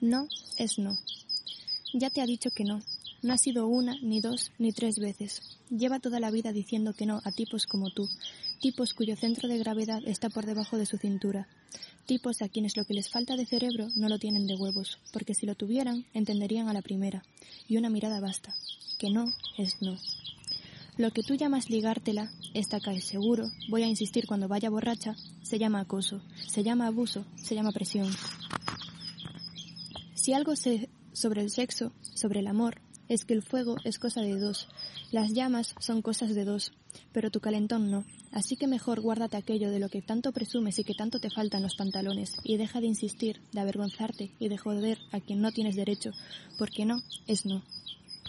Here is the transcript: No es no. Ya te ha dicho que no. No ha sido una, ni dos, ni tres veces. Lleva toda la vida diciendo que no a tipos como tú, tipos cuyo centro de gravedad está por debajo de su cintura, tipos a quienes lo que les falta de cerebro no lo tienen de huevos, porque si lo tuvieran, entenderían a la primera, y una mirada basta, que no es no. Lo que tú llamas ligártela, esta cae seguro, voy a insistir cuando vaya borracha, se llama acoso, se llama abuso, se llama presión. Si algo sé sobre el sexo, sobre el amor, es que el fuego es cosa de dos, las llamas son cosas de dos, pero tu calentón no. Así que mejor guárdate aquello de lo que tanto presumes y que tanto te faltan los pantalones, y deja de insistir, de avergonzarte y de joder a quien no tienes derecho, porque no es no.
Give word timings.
No 0.00 0.28
es 0.56 0.78
no. 0.78 0.98
Ya 1.92 2.08
te 2.08 2.22
ha 2.22 2.26
dicho 2.26 2.50
que 2.50 2.64
no. 2.64 2.80
No 3.22 3.34
ha 3.34 3.38
sido 3.38 3.66
una, 3.66 3.96
ni 4.00 4.20
dos, 4.20 4.50
ni 4.58 4.72
tres 4.72 4.98
veces. 4.98 5.42
Lleva 5.68 6.00
toda 6.00 6.20
la 6.20 6.30
vida 6.30 6.52
diciendo 6.52 6.94
que 6.94 7.04
no 7.04 7.20
a 7.24 7.32
tipos 7.32 7.66
como 7.66 7.90
tú, 7.90 8.08
tipos 8.60 8.94
cuyo 8.94 9.14
centro 9.16 9.48
de 9.48 9.58
gravedad 9.58 10.00
está 10.06 10.30
por 10.30 10.46
debajo 10.46 10.78
de 10.78 10.86
su 10.86 10.96
cintura, 10.96 11.48
tipos 12.06 12.40
a 12.40 12.48
quienes 12.48 12.76
lo 12.76 12.84
que 12.84 12.94
les 12.94 13.10
falta 13.10 13.36
de 13.36 13.44
cerebro 13.44 13.88
no 13.94 14.08
lo 14.08 14.18
tienen 14.18 14.46
de 14.46 14.56
huevos, 14.56 14.98
porque 15.12 15.34
si 15.34 15.44
lo 15.44 15.54
tuvieran, 15.54 16.06
entenderían 16.14 16.68
a 16.68 16.72
la 16.72 16.82
primera, 16.82 17.22
y 17.68 17.76
una 17.76 17.90
mirada 17.90 18.20
basta, 18.20 18.54
que 18.98 19.10
no 19.10 19.32
es 19.58 19.80
no. 19.82 19.98
Lo 20.96 21.10
que 21.12 21.22
tú 21.22 21.34
llamas 21.34 21.70
ligártela, 21.70 22.30
esta 22.52 22.80
cae 22.80 23.00
seguro, 23.00 23.50
voy 23.68 23.82
a 23.82 23.86
insistir 23.86 24.26
cuando 24.26 24.48
vaya 24.48 24.70
borracha, 24.70 25.14
se 25.42 25.58
llama 25.58 25.80
acoso, 25.80 26.22
se 26.46 26.62
llama 26.62 26.86
abuso, 26.86 27.24
se 27.36 27.54
llama 27.54 27.72
presión. 27.72 28.10
Si 30.22 30.34
algo 30.34 30.54
sé 30.54 30.90
sobre 31.14 31.40
el 31.40 31.50
sexo, 31.50 31.92
sobre 32.02 32.40
el 32.40 32.46
amor, 32.46 32.82
es 33.08 33.24
que 33.24 33.32
el 33.32 33.42
fuego 33.42 33.76
es 33.84 33.98
cosa 33.98 34.20
de 34.20 34.38
dos, 34.38 34.68
las 35.12 35.32
llamas 35.32 35.74
son 35.80 36.02
cosas 36.02 36.34
de 36.34 36.44
dos, 36.44 36.72
pero 37.10 37.30
tu 37.30 37.40
calentón 37.40 37.90
no. 37.90 38.04
Así 38.30 38.54
que 38.56 38.66
mejor 38.66 39.00
guárdate 39.00 39.38
aquello 39.38 39.70
de 39.70 39.78
lo 39.78 39.88
que 39.88 40.02
tanto 40.02 40.32
presumes 40.32 40.78
y 40.78 40.84
que 40.84 40.92
tanto 40.92 41.20
te 41.20 41.30
faltan 41.30 41.62
los 41.62 41.74
pantalones, 41.74 42.36
y 42.44 42.58
deja 42.58 42.82
de 42.82 42.88
insistir, 42.88 43.40
de 43.52 43.60
avergonzarte 43.60 44.30
y 44.38 44.50
de 44.50 44.58
joder 44.58 44.98
a 45.10 45.20
quien 45.20 45.40
no 45.40 45.52
tienes 45.52 45.74
derecho, 45.74 46.10
porque 46.58 46.84
no 46.84 47.00
es 47.26 47.46
no. 47.46 47.62